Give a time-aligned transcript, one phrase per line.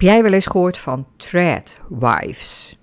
[0.00, 2.78] Heb jij wel eens gehoord van threadwives?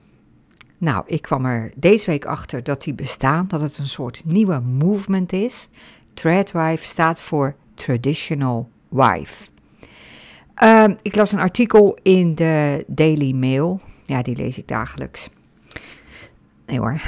[0.77, 4.59] Nou, ik kwam er deze week achter dat die bestaan, dat het een soort nieuwe
[4.59, 5.69] movement is.
[6.13, 9.49] Threadwife staat voor Traditional Wife.
[10.53, 13.81] Ehm, ik las een artikel in de Daily Mail.
[14.03, 15.29] Ja, die lees ik dagelijks.
[16.65, 17.01] Nee hoor.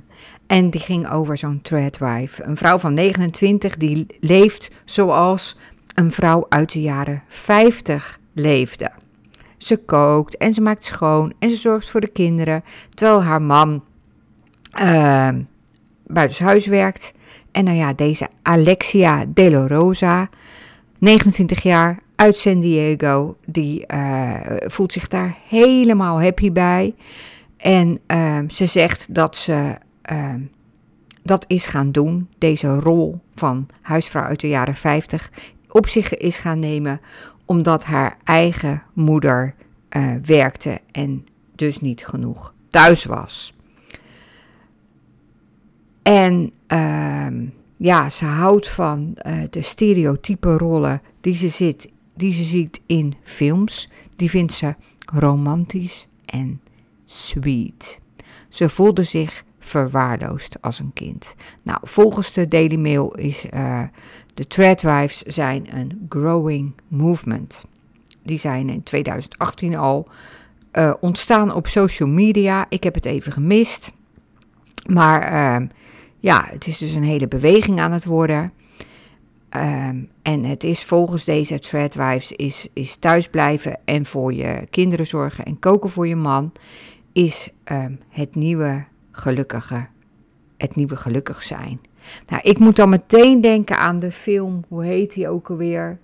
[0.46, 2.42] en die ging over zo'n threadwife.
[2.42, 5.56] Een vrouw van 29 die leeft zoals
[5.94, 8.90] een vrouw uit de jaren 50 leefde.
[9.56, 12.64] Ze kookt en ze maakt schoon en ze zorgt voor de kinderen.
[12.94, 13.84] Terwijl haar man
[14.80, 15.28] uh,
[16.06, 17.12] buitenshuis werkt.
[17.52, 20.28] En nou ja, deze Alexia De La Rosa,
[20.98, 26.94] 29 jaar, uit San Diego, die uh, voelt zich daar helemaal happy bij.
[27.56, 29.74] En uh, ze zegt dat ze
[30.12, 30.34] uh,
[31.22, 35.30] dat is gaan doen, deze rol van huisvrouw uit de jaren 50,
[35.68, 37.00] op zich is gaan nemen,
[37.46, 39.54] omdat haar eigen moeder
[39.96, 43.54] uh, werkte en dus niet genoeg thuis was.
[46.02, 47.26] En uh,
[47.76, 53.14] ja, ze houdt van uh, de stereotype rollen die ze, zit, die ze ziet in
[53.22, 53.90] films.
[54.16, 54.74] Die vindt ze
[55.14, 56.60] romantisch en
[57.04, 58.00] sweet.
[58.48, 61.34] Ze voelde zich verwaarloosd als een kind.
[61.62, 63.82] Nou, volgens de Daily Mail is uh,
[64.36, 67.64] de Threadwives zijn een growing movement.
[68.22, 70.08] Die zijn in 2018 al
[70.72, 72.66] uh, ontstaan op social media.
[72.68, 73.92] Ik heb het even gemist.
[74.86, 75.68] Maar uh,
[76.18, 78.52] ja, het is dus een hele beweging aan het worden.
[79.56, 85.44] Um, en het is volgens deze Threadwives is, is thuisblijven en voor je kinderen zorgen
[85.44, 86.52] en koken voor je man
[87.12, 89.86] is um, het nieuwe gelukkige,
[90.56, 91.80] het nieuwe gelukkig zijn.
[92.26, 95.98] Nou, ik moet dan meteen denken aan de film, hoe heet die ook alweer?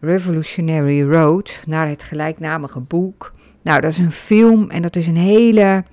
[0.00, 3.32] Revolutionary Road, naar het gelijknamige boek.
[3.62, 5.84] Nou, dat is een film en dat is een hele.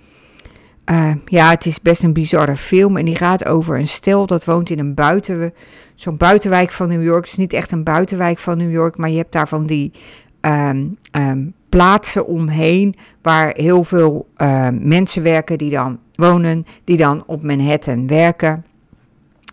[0.92, 2.98] Uh, ja, het is best een bizarre film.
[2.98, 5.54] En die gaat over een stel dat woont in een buiten,
[5.96, 7.22] zo'n buitenwijk van New York.
[7.22, 9.92] Het is niet echt een buitenwijk van New York, maar je hebt daar van die
[10.42, 17.24] um, um, plaatsen omheen waar heel veel uh, mensen werken die dan wonen, die dan
[17.26, 18.66] op Manhattan werken.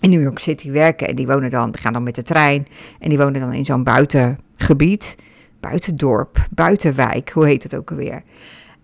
[0.00, 2.66] In New York City werken en die wonen dan, die gaan dan met de trein
[2.98, 5.16] en die wonen dan in zo'n buitengebied,
[5.60, 8.22] buitendorp, buitenwijk, hoe heet het ook alweer.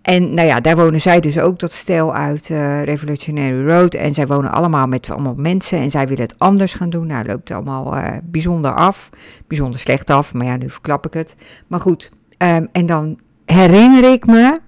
[0.07, 3.93] En nou ja, daar wonen zij dus ook, dat stel uit uh, Revolutionary Road.
[3.93, 7.07] En zij wonen allemaal met allemaal mensen en zij willen het anders gaan doen.
[7.07, 9.09] Nou, loopt allemaal uh, bijzonder af,
[9.47, 11.35] bijzonder slecht af, maar ja, nu verklap ik het.
[11.67, 14.59] Maar goed, um, en dan herinner ik me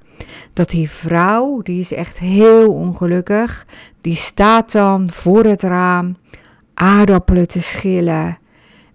[0.53, 3.65] dat die vrouw, die is echt heel ongelukkig,
[4.01, 6.17] die staat dan voor het raam
[6.73, 8.37] aardappelen te schillen.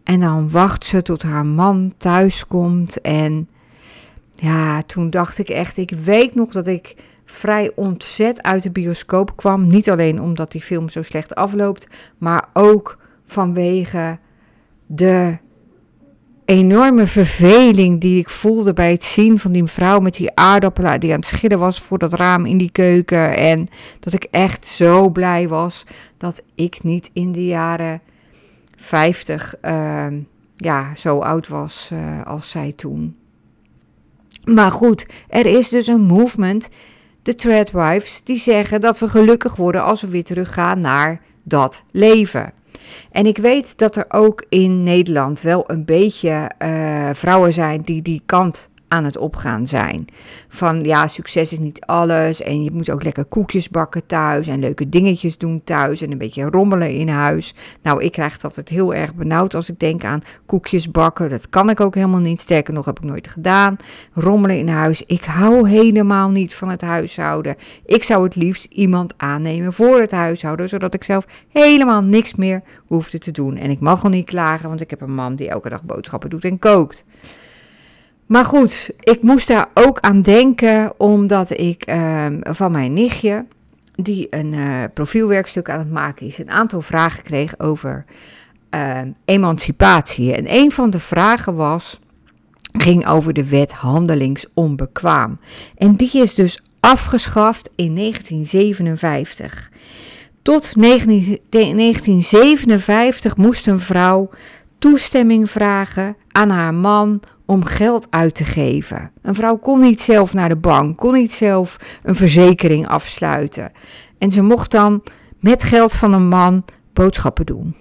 [0.04, 3.00] En dan wacht ze tot haar man thuis komt.
[3.00, 3.48] En
[4.34, 9.36] ja, toen dacht ik echt, ik weet nog dat ik vrij ontzet uit de bioscoop
[9.36, 9.66] kwam.
[9.66, 11.86] Niet alleen omdat die film zo slecht afloopt,
[12.18, 14.18] maar ook vanwege
[14.86, 15.38] de
[16.44, 21.12] enorme verveling die ik voelde bij het zien van die vrouw met die aardappelen die
[21.12, 23.36] aan het schillen was voor dat raam in die keuken.
[23.36, 23.68] En
[24.00, 25.84] dat ik echt zo blij was
[26.16, 28.00] dat ik niet in de jaren
[28.76, 30.06] 50 uh,
[30.56, 33.16] ja, zo oud was uh, als zij toen.
[34.44, 36.68] Maar goed, er is dus een movement,
[37.22, 42.52] de Threadwives, die zeggen dat we gelukkig worden als we weer teruggaan naar dat leven.
[43.10, 48.02] En ik weet dat er ook in Nederland wel een beetje uh, vrouwen zijn die
[48.02, 50.04] die kant aan het opgaan zijn.
[50.48, 52.42] Van ja, succes is niet alles.
[52.42, 54.46] En je moet ook lekker koekjes bakken thuis.
[54.46, 56.02] En leuke dingetjes doen thuis.
[56.02, 57.54] En een beetje rommelen in huis.
[57.82, 61.28] Nou, ik krijg het altijd heel erg benauwd als ik denk aan koekjes bakken.
[61.28, 62.40] Dat kan ik ook helemaal niet.
[62.40, 63.76] Sterker nog, heb ik nooit gedaan.
[64.12, 65.02] Rommelen in huis.
[65.02, 67.56] Ik hou helemaal niet van het huishouden.
[67.86, 70.68] Ik zou het liefst iemand aannemen voor het huishouden.
[70.68, 73.56] Zodat ik zelf helemaal niks meer hoefde te doen.
[73.56, 76.30] En ik mag al niet klagen, want ik heb een man die elke dag boodschappen
[76.30, 77.04] doet en kookt.
[78.26, 83.46] Maar goed, ik moest daar ook aan denken omdat ik uh, van mijn nichtje,
[83.94, 88.04] die een uh, profielwerkstuk aan het maken is, een aantal vragen kreeg over
[88.74, 90.34] uh, emancipatie.
[90.34, 91.98] En een van de vragen was,
[92.72, 95.38] ging over de wet handelingsonbekwaam.
[95.76, 99.70] En die is dus afgeschaft in 1957.
[100.42, 104.30] Tot 19, 1957 moest een vrouw
[104.78, 109.10] toestemming vragen aan haar man om geld uit te geven.
[109.22, 113.72] Een vrouw kon niet zelf naar de bank, kon niet zelf een verzekering afsluiten.
[114.18, 115.02] En ze mocht dan
[115.40, 117.76] met geld van een man boodschappen doen.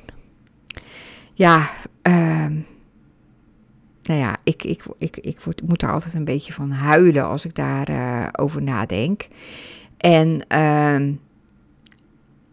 [1.33, 1.69] Ja,
[2.03, 2.45] uh,
[4.03, 7.45] nou ja, ik, ik, ik, ik, word, moet daar altijd een beetje van huilen als
[7.45, 9.27] ik daarover over nadenk.
[9.97, 11.13] En ehm,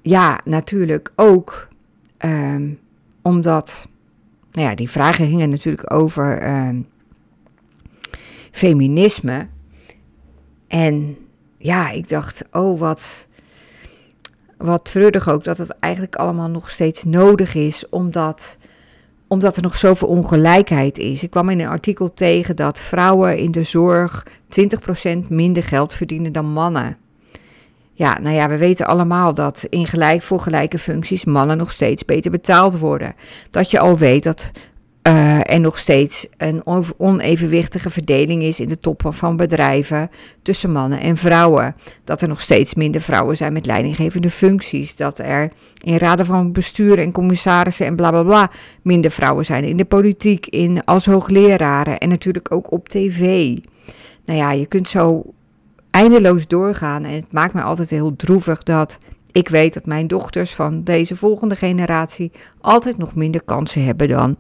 [0.02, 1.68] ja, natuurlijk ook
[2.16, 2.70] ehm,
[3.22, 3.88] omdat,
[4.52, 6.80] nou ja, die vragen gingen natuurlijk over ehm,
[8.50, 9.46] feminisme.
[10.68, 11.16] En
[11.58, 13.26] ja, ik dacht, oh wat,
[14.56, 18.58] wat treurig ook dat het eigenlijk allemaal nog steeds nodig is, omdat,
[19.28, 21.22] omdat er nog zoveel ongelijkheid is.
[21.22, 24.26] Ik kwam in een artikel tegen dat vrouwen in de zorg
[25.24, 26.96] 20% minder geld verdienen dan mannen.
[27.92, 32.04] Ja, nou ja, we weten allemaal dat in gelijk voor gelijke functies mannen nog steeds
[32.04, 33.14] beter betaald worden.
[33.50, 34.50] Dat je al weet dat
[35.10, 36.62] uh, er nog steeds een
[36.96, 40.10] onevenwichtige verdeling is in de toppen van bedrijven
[40.42, 41.76] tussen mannen en vrouwen.
[42.04, 44.96] Dat er nog steeds minder vrouwen zijn met leidinggevende functies.
[44.96, 45.52] Dat er
[45.82, 48.50] in raden van bestuur en commissarissen en bla bla bla
[48.82, 53.56] minder vrouwen zijn in de politiek, in, als hoogleraren en natuurlijk ook op tv.
[54.24, 55.24] Nou ja, je kunt zo
[55.90, 57.04] eindeloos doorgaan.
[57.04, 58.98] En het maakt me altijd heel droevig dat
[59.32, 64.36] ik weet dat mijn dochters van deze volgende generatie altijd nog minder kansen hebben dan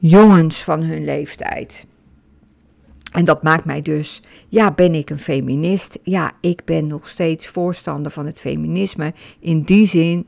[0.00, 1.86] jongens van hun leeftijd.
[3.12, 5.98] En dat maakt mij dus, ja, ben ik een feminist?
[6.02, 9.14] Ja, ik ben nog steeds voorstander van het feminisme.
[9.40, 10.26] In die zin,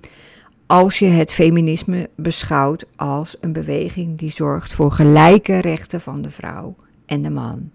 [0.67, 6.31] als je het feminisme beschouwt als een beweging die zorgt voor gelijke rechten van de
[6.31, 6.77] vrouw
[7.07, 7.71] en de man.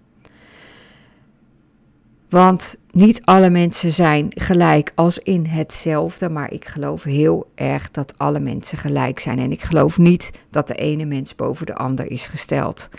[2.30, 8.14] Want niet alle mensen zijn gelijk als in hetzelfde, maar ik geloof heel erg dat
[8.18, 9.40] alle mensen gelijk zijn.
[9.40, 12.90] En ik geloof niet dat de ene mens boven de ander is gesteld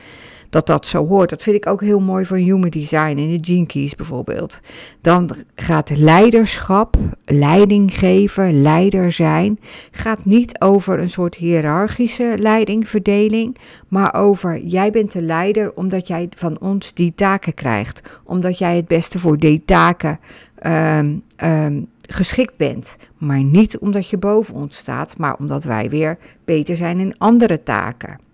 [0.50, 1.31] dat dat zo hoort.
[1.31, 4.61] Dat vind ik ook heel mooi van Human Design in de Gene bijvoorbeeld.
[5.00, 9.59] Dan gaat leiderschap, leiding geven, leider zijn,
[9.91, 13.56] gaat niet over een soort hiërarchische leidingverdeling,
[13.89, 18.77] maar over jij bent de leider omdat jij van ons die taken krijgt, omdat jij
[18.77, 20.19] het beste voor die taken
[20.62, 22.97] um, um, geschikt bent.
[23.19, 27.62] Maar niet omdat je boven ons staat, maar omdat wij weer beter zijn in andere
[27.62, 28.27] taken.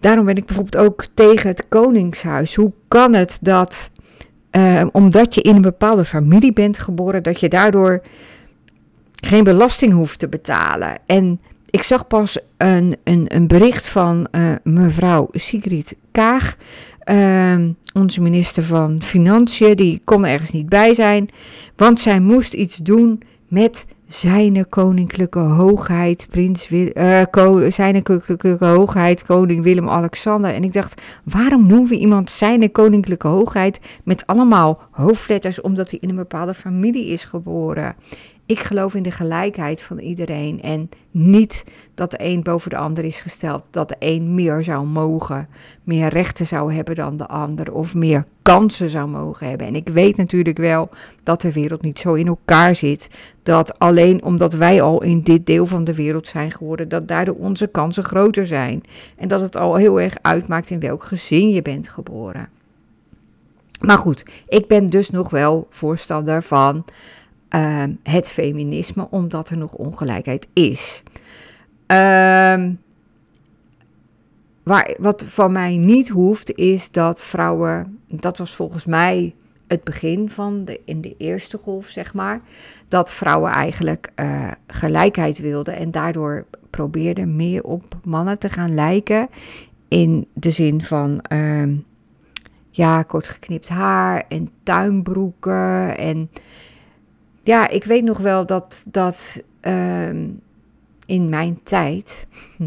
[0.00, 2.54] Daarom ben ik bijvoorbeeld ook tegen het Koningshuis.
[2.54, 3.90] Hoe kan het dat,
[4.52, 8.02] uh, omdat je in een bepaalde familie bent geboren, dat je daardoor
[9.14, 10.98] geen belasting hoeft te betalen?
[11.06, 11.40] En
[11.70, 16.56] ik zag pas een, een, een bericht van uh, mevrouw Sigrid Kaag,
[17.04, 17.58] uh,
[17.94, 19.76] onze minister van Financiën.
[19.76, 21.28] Die kon ergens niet bij zijn,
[21.76, 29.24] want zij moest iets doen met zijn koninklijke hoogheid, prins Wil, uh, zijn koninklijke hoogheid,
[29.24, 30.54] koning Willem-Alexander.
[30.54, 35.98] En ik dacht, waarom noemen we iemand zijn koninklijke hoogheid met allemaal hoofdletters, omdat hij
[36.02, 37.96] in een bepaalde familie is geboren?
[38.48, 41.64] Ik geloof in de gelijkheid van iedereen en niet
[41.94, 43.64] dat de een boven de ander is gesteld.
[43.70, 45.48] Dat de een meer zou mogen,
[45.84, 49.66] meer rechten zou hebben dan de ander of meer kansen zou mogen hebben.
[49.66, 50.88] En ik weet natuurlijk wel
[51.22, 53.08] dat de wereld niet zo in elkaar zit.
[53.42, 57.36] Dat alleen omdat wij al in dit deel van de wereld zijn geworden, dat daardoor
[57.36, 58.82] onze kansen groter zijn.
[59.16, 62.48] En dat het al heel erg uitmaakt in welk gezin je bent geboren.
[63.80, 66.84] Maar goed, ik ben dus nog wel voorstander van
[67.48, 71.02] Ehm, het feminisme, omdat er nog ongelijkheid is.
[71.86, 72.64] Uh,
[74.62, 79.34] waar, wat van mij niet hoeft, is dat vrouwen, dat was volgens mij
[79.66, 82.40] het begin van de, in de eerste golf, zeg maar,
[82.88, 89.28] dat vrouwen eigenlijk uh, gelijkheid wilden en daardoor probeerden meer op mannen te gaan lijken.
[89.88, 91.76] In de zin van, uh,
[92.70, 96.30] ja, kort geknipt haar en tuinbroeken en
[97.48, 100.28] ja, ik weet nog wel dat, dat ehm,
[101.06, 102.26] in mijn tijd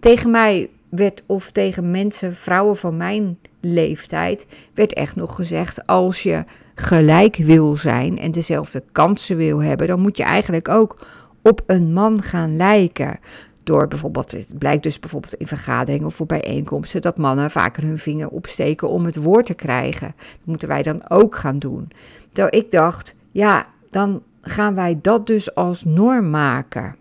[0.00, 6.22] tegen mij werd, of tegen mensen, vrouwen van mijn leeftijd, werd echt nog gezegd: als
[6.22, 11.06] je gelijk wil zijn en dezelfde kansen wil hebben, dan moet je eigenlijk ook
[11.42, 13.18] op een man gaan lijken.
[13.64, 17.98] Door bijvoorbeeld, het blijkt dus bijvoorbeeld in vergaderingen of voor bijeenkomsten dat mannen vaker hun
[17.98, 20.14] vinger opsteken om het woord te krijgen.
[20.16, 21.88] Dat moeten wij dan ook gaan doen.
[22.30, 26.96] Terwijl ik dacht, ja, dan gaan wij dat dus als norm maken.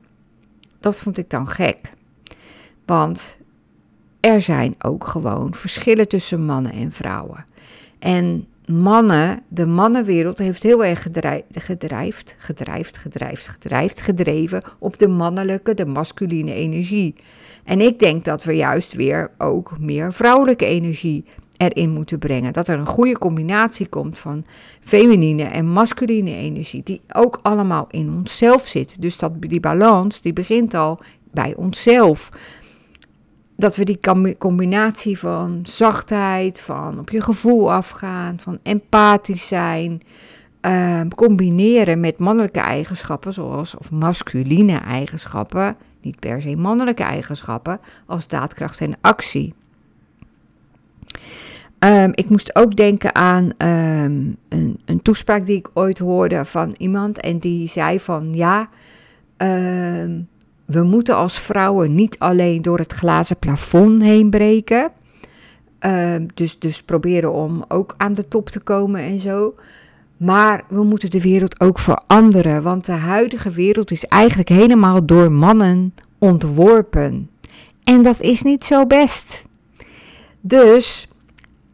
[0.80, 1.92] Dat vond ik dan gek.
[2.86, 3.40] Want
[4.20, 7.46] er zijn ook gewoon verschillen tussen mannen en vrouwen.
[8.00, 11.02] En mannen, de mannenwereld heeft heel erg
[11.52, 17.16] gedrijfd, gedrijfd, gedrijfd, gedrijfd, gedreven op de mannelijke, de masculine energie.
[17.64, 21.26] En ik denk dat we juist weer ook meer vrouwelijke energie
[21.62, 22.54] erin moeten brengen.
[22.54, 24.46] Dat er een goede combinatie komt van
[24.80, 29.02] feminine en masculine energie, die ook allemaal in onszelf zit.
[29.02, 31.00] Dus dat, die balans die begint al
[31.32, 32.30] bij onszelf.
[33.56, 34.00] dat we die
[34.38, 40.02] combinatie van zachtheid, van op je gevoel afgaan, van empathisch zijn,
[40.62, 48.28] uh, combineren met mannelijke eigenschappen, zoals of masculine eigenschappen, niet per se mannelijke eigenschappen, als
[48.28, 49.54] daadkracht en actie.
[51.86, 56.76] Um, ik moest ook denken aan um, een, een, toespraak die ik ooit hoorde van
[56.78, 58.70] iemand en die zei van ja,
[59.38, 60.28] um,
[60.66, 64.92] we moeten als vrouwen niet alleen door het glazen plafond heen breken.
[66.34, 69.56] Dus, dus proberen om ook aan de top te komen en zo.
[70.18, 72.62] Maar we moeten de wereld ook veranderen.
[72.62, 77.30] Want de huidige wereld is eigenlijk helemaal door mannen ontworpen.
[77.84, 79.44] En dat is niet zo best.
[80.42, 81.11] Dus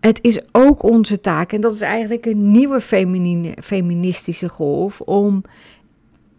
[0.08, 5.44] het is ook onze taak, en dat is eigenlijk een nieuwe feminine, feministische golf, om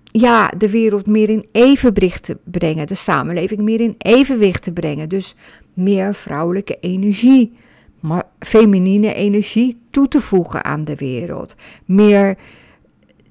[0.04, 5.08] ja, de wereld meer in evenwicht te brengen, de samenleving meer in evenwicht te brengen.
[5.08, 5.34] Dus
[5.74, 7.52] meer vrouwelijke energie,
[8.00, 11.54] maar feminine energie toe te voegen aan de wereld.
[11.84, 12.38] Meer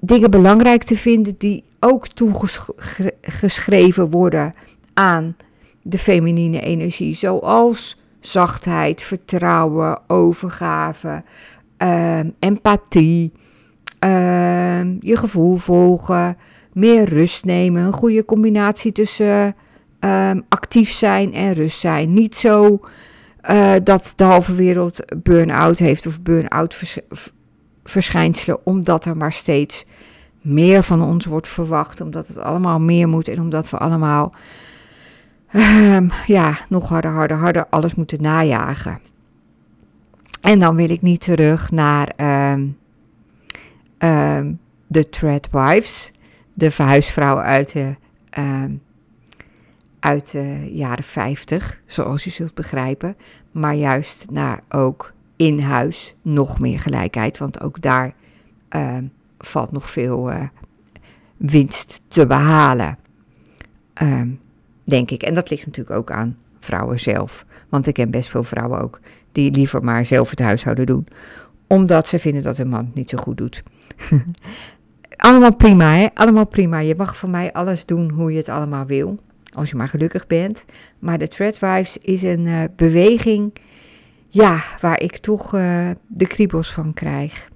[0.00, 4.54] dingen belangrijk te vinden die ook toegeschreven worden
[4.94, 5.36] aan
[5.82, 11.22] de feminine energie, zoals zachtheid, vertrouwen, overgave,
[11.76, 13.32] ehm, empathie,
[13.98, 16.36] ehm, je gevoel volgen
[16.72, 17.84] meer rust nemen.
[17.84, 19.54] Een goede combinatie tussen
[20.00, 22.12] um, actief zijn en rust zijn.
[22.12, 22.80] Niet zo
[23.50, 26.98] uh, dat de halve wereld burn-out heeft of burn-out vers
[27.84, 29.84] verschijnselen, omdat er maar steeds
[30.40, 34.34] meer van ons wordt verwacht, omdat het allemaal meer moet en omdat we allemaal
[35.52, 39.00] um, ja, nog harder, harder, harder alles moeten najagen.
[40.40, 42.12] En dan wil ik niet terug naar
[42.52, 42.76] um,
[43.98, 46.12] um, de Threadwives
[46.54, 47.96] de verhuisvrouw uit de,
[48.30, 48.72] ehm,
[50.00, 53.16] uit de jaren 50, zoals u zult begrijpen.
[53.50, 58.14] Maar juist naar ook in huis nog meer gelijkheid, want ook daar
[58.68, 59.04] ehm,
[59.38, 60.42] valt nog veel uh,
[61.36, 62.98] winst te behalen.
[63.94, 64.28] Ehm,
[64.88, 65.22] denk ik.
[65.22, 67.44] En dat ligt natuurlijk ook aan vrouwen zelf.
[67.68, 69.00] Want ik ken best veel vrouwen ook
[69.32, 71.06] die liever maar zelf het huishouden doen.
[71.66, 73.62] Omdat ze vinden dat hun man het niet zo goed doet.
[75.16, 76.06] Allemaal prima, hè?
[76.14, 76.78] Allemaal prima.
[76.78, 79.18] Je mag voor mij alles doen hoe je het allemaal wil.
[79.54, 80.64] Als je maar gelukkig bent.
[80.98, 83.52] Maar de Threadwives is een uh, beweging.
[84.28, 87.50] Ja, waar ik toch uh, de kriebels van krijg.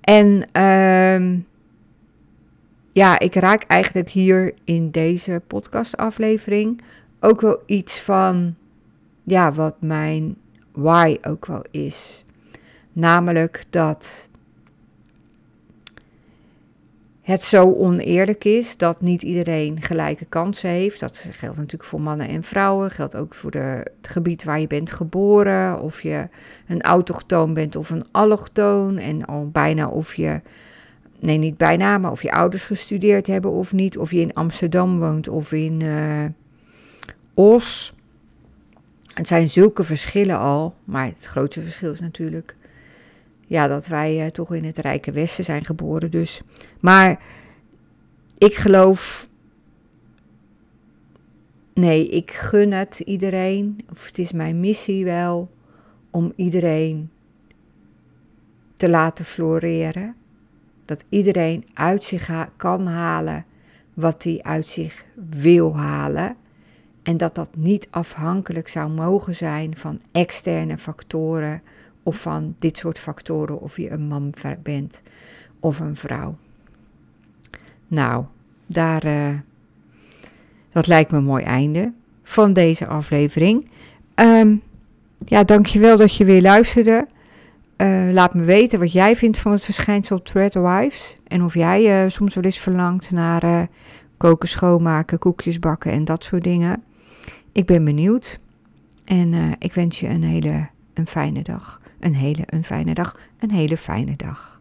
[0.00, 1.46] En um,
[2.92, 6.80] ja, ik raak eigenlijk hier in deze podcastaflevering
[7.20, 8.54] ook wel iets van.
[9.24, 10.36] Ja, wat mijn
[10.72, 12.24] why ook wel is.
[12.92, 14.28] Namelijk dat
[17.28, 21.00] het zo oneerlijk is dat niet iedereen gelijke kansen heeft.
[21.00, 23.58] Dat geldt natuurlijk voor mannen en vrouwen, geldt ook voor de,
[24.00, 26.28] het gebied waar je bent geboren, of je
[26.68, 30.40] een autochtoon bent of een allochtoon en al bijna of je,
[31.20, 34.98] nee niet bijna, maar of je ouders gestudeerd hebben of niet, of je in Amsterdam
[34.98, 36.24] woont of in uh,
[37.34, 37.94] Os.
[39.14, 42.56] Het zijn zulke verschillen al, maar het grootste verschil is natuurlijk
[43.48, 46.10] ja, dat wij uh, toch in het rijke Westen zijn geboren.
[46.10, 46.40] Dus.
[46.80, 47.22] Maar
[48.38, 49.28] ik geloof.
[51.74, 53.78] Nee, ik gun het iedereen.
[53.90, 55.50] Of het is mijn missie wel
[56.10, 57.10] om iedereen
[58.74, 60.14] te laten floreren.
[60.88, 63.44] Dat iedereen uit zich kan halen
[63.94, 66.36] wat hij uit zich wil halen.
[67.02, 71.62] En dat dat niet afhankelijk zou mogen zijn van externe factoren
[72.02, 75.02] of van dit soort factoren, of je een man bent
[75.60, 76.36] of een vrouw.
[77.86, 78.24] Nou,
[78.66, 79.34] daar, uh,
[80.72, 81.92] dat lijkt me een mooi einde
[82.22, 83.68] van deze aflevering.
[84.14, 84.62] Um,
[85.24, 87.06] ja, dankjewel dat je weer luisterde.
[87.82, 91.18] Uh, laat me weten wat jij vindt van het verschijnsel Threadwives.
[91.26, 93.62] En of jij uh, soms wel eens verlangt naar uh,
[94.16, 96.82] koken, schoonmaken, koekjes bakken en dat soort dingen.
[97.52, 98.38] Ik ben benieuwd.
[99.04, 103.50] En ik wens je een hele een fijne dag een hele een fijne dag, een
[103.50, 104.60] hele fijne dag.